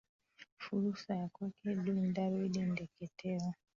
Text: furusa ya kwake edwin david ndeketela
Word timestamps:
furusa 0.57 1.09
ya 1.15 1.27
kwake 1.33 1.69
edwin 1.71 2.13
david 2.13 2.55
ndeketela 2.71 3.53